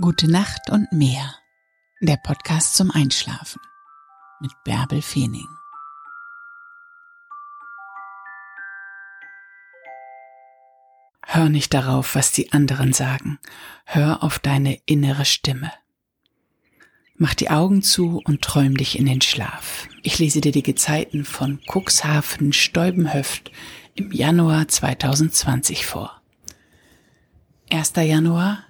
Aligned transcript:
Gute 0.00 0.28
Nacht 0.28 0.70
und 0.70 0.90
mehr. 0.90 1.36
Der 2.00 2.16
Podcast 2.16 2.74
zum 2.74 2.90
Einschlafen 2.90 3.60
mit 4.40 4.50
Bärbel 4.64 5.00
Feening. 5.00 5.46
Hör 11.24 11.48
nicht 11.48 11.72
darauf, 11.72 12.16
was 12.16 12.32
die 12.32 12.52
anderen 12.52 12.92
sagen. 12.92 13.38
Hör 13.84 14.24
auf 14.24 14.40
deine 14.40 14.80
innere 14.84 15.24
Stimme. 15.24 15.70
Mach 17.14 17.34
die 17.34 17.50
Augen 17.50 17.80
zu 17.82 18.20
und 18.24 18.42
träum 18.42 18.76
dich 18.76 18.98
in 18.98 19.06
den 19.06 19.20
Schlaf. 19.20 19.88
Ich 20.02 20.18
lese 20.18 20.40
dir 20.40 20.50
die 20.50 20.64
Gezeiten 20.64 21.24
von 21.24 21.60
Cuxhaven 21.72 22.52
Steubenhöft 22.52 23.52
im 23.94 24.10
Januar 24.10 24.66
2020 24.66 25.86
vor. 25.86 26.20
1. 27.70 27.92
Januar 27.94 28.64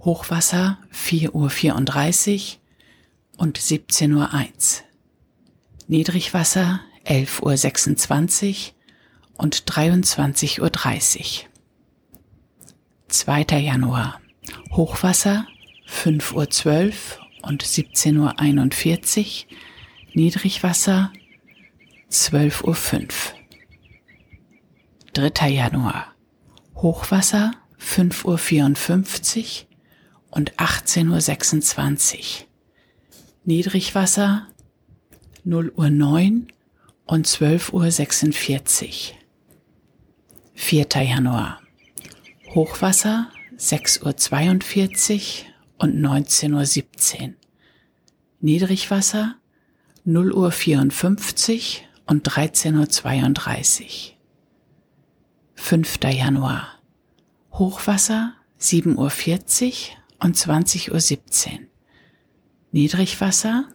Hochwasser 0.00 0.78
4.34 0.94 2.54
Uhr 2.54 2.60
und 3.36 3.58
17.01 3.58 4.16
Uhr. 4.16 4.86
Niedrigwasser 5.88 6.80
11.26 7.04 8.68
Uhr 8.68 8.74
und 9.36 9.64
23.30 9.64 10.60
Uhr. 10.60 11.50
2. 13.08 13.42
Januar 13.58 14.20
Hochwasser 14.70 15.46
5.12 15.88 16.86
Uhr 16.86 17.48
und 17.48 17.64
17.41 17.64 19.46
Uhr. 19.46 19.56
Niedrigwasser 20.14 21.12
12.05 22.10 23.02
Uhr. 23.02 23.10
3. 25.12 25.48
Januar 25.50 26.14
Hochwasser 26.76 27.52
5.54 27.78 29.62
Uhr 29.64 29.69
und 30.30 30.54
18.26 30.56 32.16
Uhr. 32.16 32.46
Niedrigwasser 33.44 34.46
0 35.44 35.72
Uhr 35.76 35.90
9 35.90 36.48
und 37.06 37.26
12.46 37.26 39.12
Uhr. 39.12 39.16
4. 40.54 40.86
Januar. 41.02 41.60
Hochwasser 42.54 43.30
6.42 43.56 45.14
Uhr 45.16 45.50
und 45.78 46.00
19.17 46.00 47.22
Uhr. 47.22 47.34
Niedrigwasser 48.40 49.36
0 50.04 50.32
Uhr 50.32 50.52
54 50.52 51.86
und 52.06 52.28
13.32 52.28 53.82
Uhr. 53.82 53.88
5. 55.54 55.98
Januar. 56.04 56.78
Hochwasser 57.52 58.34
7.40 58.60 58.96
Uhr 58.96 59.99
und 60.20 60.36
20.17 60.36 61.52
Uhr. 61.52 61.58
Niedrigwasser 62.72 63.66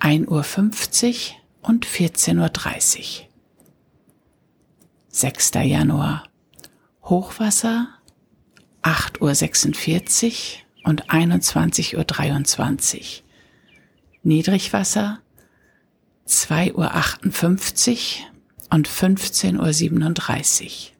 1.50 0.00 1.30
Uhr 1.30 1.68
und 1.68 1.86
14.30 1.86 3.20
Uhr. 3.20 3.28
6. 5.08 5.50
Januar. 5.54 6.24
Hochwasser 7.04 7.88
8.46 8.82 10.56
Uhr 10.84 10.90
und 10.90 11.08
21.23 11.10 12.96
Uhr. 12.98 13.04
Niedrigwasser 14.24 15.20
2.58 16.26 18.20
Uhr 18.20 18.32
und 18.70 18.88
15.37 18.88 20.64
Uhr. 20.64 20.92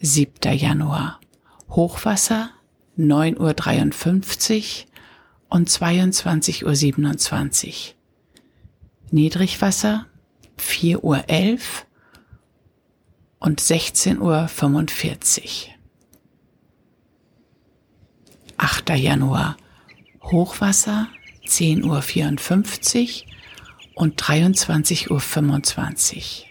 7. 0.00 0.56
Januar. 0.56 1.20
Hochwasser 1.68 2.50
9.53 2.98 4.84
Uhr 4.84 5.56
und 5.56 5.70
22.27 5.70 7.68
Uhr. 7.68 7.94
Niedrigwasser 9.10 10.06
4.11 10.58 10.98
Uhr 11.02 11.60
und 13.38 13.60
16.45 13.60 14.18
Uhr. 14.18 15.74
8. 18.56 18.90
Januar 18.90 19.56
Hochwasser 20.20 21.08
10.54 21.46 23.22
Uhr 23.22 23.28
und 23.94 24.20
23.25 24.20 26.18
Uhr. 26.18 26.46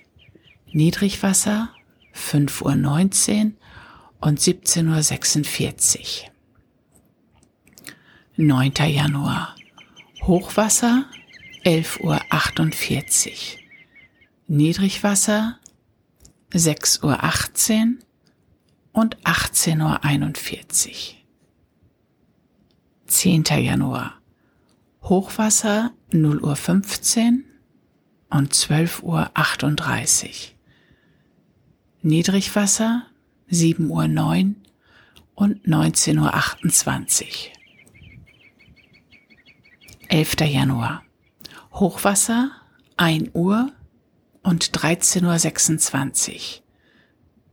Niedrigwasser 0.72 1.70
5.19 2.16 3.46
Uhr 3.46 3.52
und 4.22 4.40
17.46 4.40 6.24
Uhr. 6.24 6.37
9. 8.40 8.72
Januar. 8.88 9.56
Hochwasser 10.22 11.06
11.48 11.66 13.30
Uhr. 13.32 13.60
Niedrigwasser 14.46 15.58
6.18 16.54 17.96
Uhr 17.96 17.98
und 18.92 19.18
18.41 19.24 20.88
Uhr. 20.88 21.16
10. 23.08 23.44
Januar. 23.44 24.22
Hochwasser 25.02 25.92
0.15 26.12 27.40
Uhr 27.40 28.38
und 28.38 28.54
12.38 28.54 30.26
Uhr. 30.28 30.32
Niedrigwasser 32.04 33.08
7.09 33.50 33.80
Uhr 34.20 34.56
und 35.34 35.66
19.28 35.66 37.24
Uhr. 37.24 37.57
11. 40.10 40.36
Januar. 40.48 41.04
Hochwasser 41.74 42.52
1 42.98 43.32
Uhr 43.34 43.72
und 44.42 44.72
13.26 44.72 46.34
Uhr. 46.34 46.64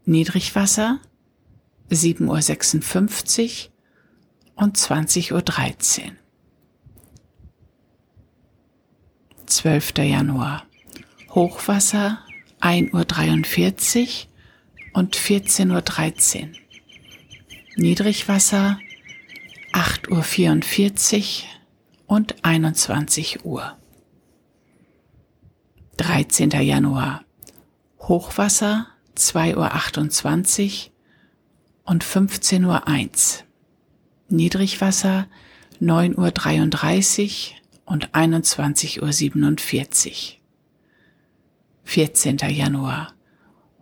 Niedrigwasser 0.04 1.00
7.56 1.90 3.68
Uhr 3.68 4.62
und 4.62 4.76
20.13 4.76 5.32
Uhr. 5.32 6.12
12. 9.46 9.98
Januar. 9.98 10.66
Hochwasser 11.30 12.18
1.43 12.60 14.26
Uhr 14.92 14.98
und 15.00 15.16
14.13 15.16 16.42
Uhr. 16.42 16.48
Niedrigwasser 17.76 18.78
8.44 19.72 21.42
Uhr 21.42 21.53
und 22.14 22.44
21 22.44 23.44
Uhr. 23.44 23.76
13. 25.96 26.50
Januar. 26.50 27.24
Hochwasser 27.98 28.86
2.28 29.16 30.86
Uhr 30.86 30.92
und 31.90 32.04
15.01 32.04 32.68
Uhr. 32.68 33.44
Niedrigwasser 34.28 35.26
9.33 35.80 37.50
Uhr 37.50 37.92
und 37.92 38.10
21.47 38.10 40.08
Uhr. 40.12 40.38
14. 41.82 42.36
Januar. 42.36 43.12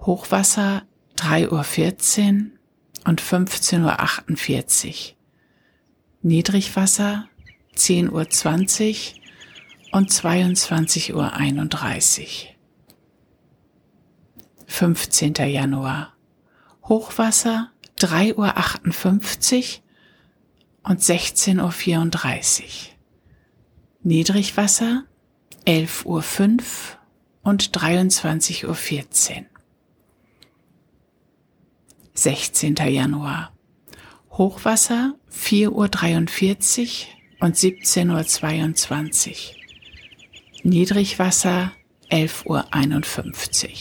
Hochwasser 0.00 0.84
3.14 1.19 2.47
Uhr 2.47 2.50
und 3.04 3.21
15.48 3.21 4.88
Uhr. 4.88 5.16
Niedrigwasser 6.22 7.28
10.20 7.77 9.15
Uhr 9.15 9.21
und 9.99 10.10
22.31 10.10 11.15
Uhr. 11.15 11.31
15. 14.66 15.34
Januar. 15.34 16.15
Hochwasser 16.84 17.71
3.58 17.98 18.34
Uhr 18.34 18.53
und 20.91 21.01
16.34 21.01 22.63
Uhr. 22.63 22.69
Niedrigwasser 24.03 25.04
11.05 25.66 26.07
Uhr 26.07 26.24
und 27.42 27.71
23.14 27.71 28.66
Uhr. 28.66 29.47
16. 32.15 32.77
Januar. 32.77 33.53
Hochwasser 34.30 35.15
4.43 35.30 35.69
Uhr 35.69 35.89
und 37.42 37.56
17.22 37.56 39.30
Uhr. 39.30 39.36
Niedrigwasser 40.62 41.72
11.51 42.09 43.66
Uhr. 43.66 43.72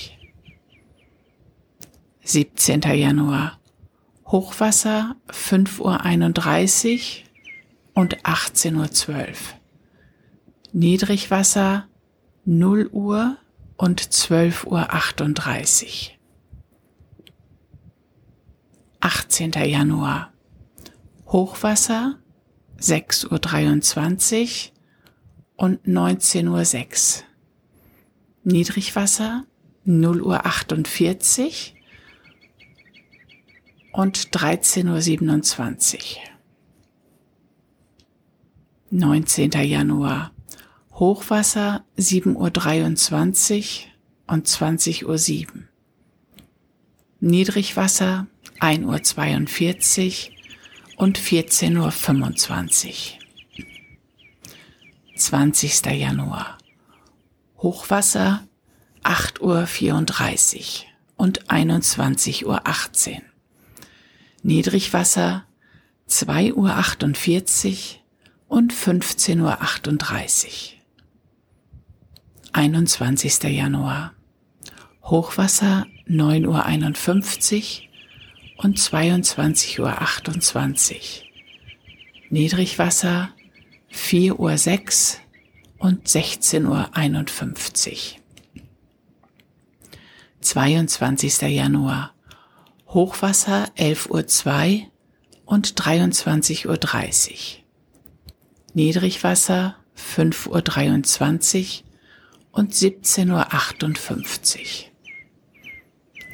17. 2.23 2.81
Januar. 2.81 3.59
Hochwasser 4.25 5.15
5.31 5.29 7.19
Uhr 7.93 8.01
und 8.01 8.23
18.12 8.23 9.09
Uhr. 9.09 9.27
Niedrigwasser 10.73 11.87
0 12.45 12.87
Uhr 12.91 13.37
und 13.77 14.01
12.38 14.01 14.65
Uhr. 14.65 16.17
18. 19.01 19.51
Januar. 19.51 20.33
Hochwasser 21.27 22.20
6.23 22.81 24.69
Uhr 24.69 24.71
und 25.55 25.85
19.06 25.85 27.19
Uhr. 27.19 27.23
Niedrigwasser 28.43 29.45
0 29.83 30.21
Uhr 30.21 30.45
48 30.45 31.75
und 33.93 34.17
13.27 34.29 35.95
Uhr. 35.95 36.21
19. 38.91 39.51
Januar. 39.51 40.31
Hochwasser 40.93 41.85
7.23 41.97 43.85
Uhr 43.85 44.33
und 44.33 44.47
20.07 44.47 45.47
Uhr. 45.47 45.63
Niedrigwasser 47.19 48.27
1.42 48.59 50.29
Uhr 50.29 50.40
und 51.01 51.17
14.25 51.17 52.87
Uhr. 52.87 53.65
20. 55.15 55.85
Januar. 55.87 56.59
Hochwasser 57.57 58.47
8.34 59.03 60.59
Uhr 60.59 60.85
und 61.15 61.47
21.18 61.47 62.45
Uhr. 62.45 63.21
Niedrigwasser 64.43 65.45
2.48 66.07 67.95
Uhr 67.95 68.57
und 68.59 68.71
15.38 68.71 69.39
Uhr. 69.41 70.79
21. 72.53 73.43
Januar. 73.45 74.13
Hochwasser 75.01 75.87
9.51 76.07 77.85
Uhr 77.85 77.90
und 78.61 78.77
22.28 78.77 79.79
Uhr. 79.79 81.01
Niedrigwasser 82.29 83.29
4.06 83.91 85.15
Uhr 85.79 85.87
und 85.87 86.07
16.51 86.07 87.89
Uhr. 87.89 88.21
22. 90.41 91.41
Januar. 91.41 92.13
Hochwasser 92.87 93.71
11.02 93.77 94.81
Uhr 94.81 94.87
und 95.45 95.73
23.30 95.73 96.67
Uhr. 96.67 97.37
Niedrigwasser 98.73 99.75
5.23 99.97 101.81
Uhr 101.81 101.87
und 102.51 102.73
17.58 102.73 104.59
Uhr. 104.59 104.91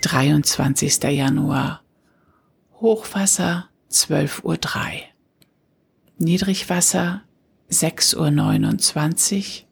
23. 0.02 1.04
Januar. 1.04 1.82
Hochwasser 2.80 3.70
12.03 3.90 4.44
Uhr. 4.44 4.58
Niedrigwasser 6.20 7.24
6.29 7.72 9.64
Uhr 9.64 9.68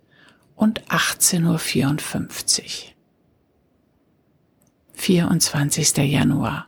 und 0.55 0.81
18.54 0.85 2.61
Uhr. 2.61 2.93
24. 4.93 5.97
Januar. 5.97 6.65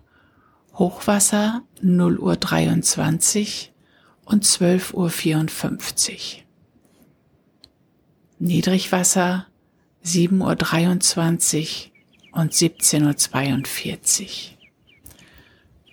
Hochwasser 0.76 1.64
0 1.82 2.20
Uhr 2.20 2.36
23 2.36 3.74
und 4.26 4.46
12.54 4.46 6.12
Uhr. 6.14 6.44
Niedrigwasser 8.38 9.48
7 10.04 10.40
Uhr 10.40 10.56
23 10.56 11.92
und 12.32 12.54
17.42 12.54 14.52
Uhr. 14.52 14.57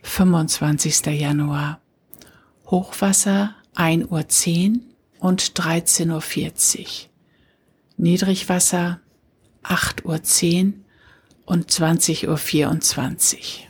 25. 0.05 1.07
Januar. 1.07 1.81
Hochwasser 2.67 3.57
1 3.75 4.07
Uhr 4.11 4.29
10 4.29 4.85
und 5.19 5.43
13.40 5.43 6.81
Uhr. 6.81 6.87
Niedrigwasser 7.97 9.01
8 9.63 10.05
Uhr 10.05 10.23
10 10.23 10.85
und 11.47 11.71
20 11.71 12.29
Uhr 12.29 12.37
24. 12.37 13.69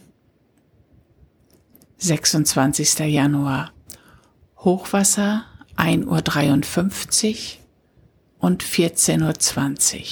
26. 1.98 2.98
Januar. 2.98 3.72
Hochwasser 4.58 5.46
1 5.76 6.04
Uhr 6.04 6.20
53 6.20 7.60
und 8.38 8.62
14.20 8.62 10.00
Uhr. 10.00 10.06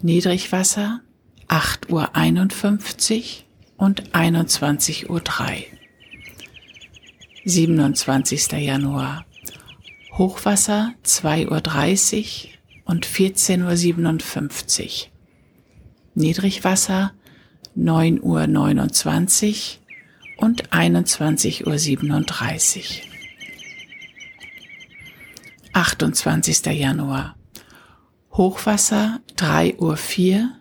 Niedrigwasser 0.00 1.00
8 1.48 1.90
Uhr 1.90 2.14
51 2.16 3.46
und 3.82 4.14
21 4.14 5.10
Uhr 5.10 5.20
3. 5.20 5.66
27. 7.44 8.52
Januar. 8.52 9.26
Hochwasser 10.12 10.94
2 11.02 11.48
Uhr 11.48 11.60
30 11.60 12.56
und 12.84 13.04
14.57 13.04 14.84
Uhr. 14.84 15.10
Niedrigwasser 16.14 17.12
9 17.74 18.22
Uhr 18.22 18.46
29 18.46 19.80
und 20.36 20.72
21 20.72 21.66
Uhr 21.66 21.76
37. 21.76 23.02
28. 25.72 26.66
Januar. 26.66 27.34
Hochwasser 28.30 29.18
3 29.34 29.74
Uhr 29.78 29.96
4 29.96 30.52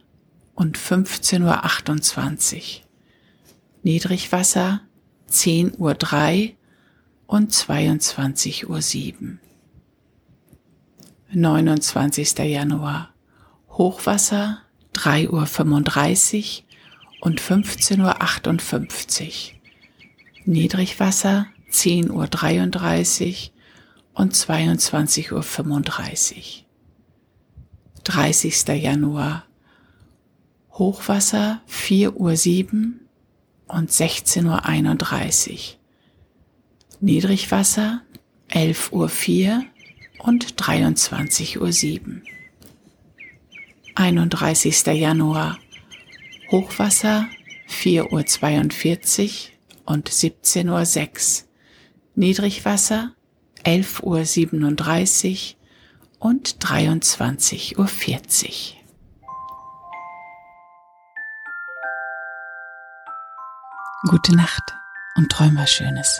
und 0.55 0.79
15 0.79 1.43
Uhr 1.43 1.63
28. 1.63 2.83
Niedrigwasser 3.83 4.81
10 5.25 5.73
Uhr 5.79 5.95
3 5.95 6.55
und 7.25 7.51
22 7.51 8.69
Uhr 8.69 8.79
7. 8.79 9.39
29. 11.33 12.37
Januar. 12.37 13.11
Hochwasser 13.69 14.59
3 14.93 15.31
Uhr 15.31 15.47
35 15.47 16.63
und 17.21 17.41
15 17.41 18.01
Uhr 18.01 18.21
58. 18.21 19.59
Niedrigwasser 20.45 21.47
10 21.71 22.11
Uhr 22.11 22.27
33 22.27 23.51
und 24.13 24.35
22 24.35 25.31
Uhr 25.31 25.41
35. 25.41 26.67
30. 28.03 28.67
Januar. 28.67 29.45
Hochwasser 30.71 31.61
4 31.65 32.15
Uhr 32.15 32.35
7 32.35 33.00
und 33.71 33.91
16 33.91 34.45
Uhr 34.45 34.65
31. 34.65 35.79
Niedrigwasser 36.99 38.01
11 38.49 38.91
Uhr 38.91 39.09
4 39.09 39.63
und 40.19 40.53
23 40.57 41.59
Uhr 41.59 41.71
7. 41.71 42.23
31. 43.95 44.85
Januar. 44.87 45.57
Hochwasser 46.51 47.27
4 47.67 48.11
Uhr 48.11 48.25
42 48.25 49.53
und 49.85 50.09
17 50.09 50.69
Uhr 50.69 50.85
6. 50.85 51.47
Niedrigwasser 52.15 53.15
11 53.63 54.03
Uhr 54.03 54.25
37 54.25 55.57
und 56.19 56.57
23 56.59 57.79
Uhr 57.79 57.87
Gute 64.07 64.35
Nacht 64.35 64.75
und 65.15 65.31
träum 65.31 65.57
was 65.57 65.71
Schönes. 65.71 66.19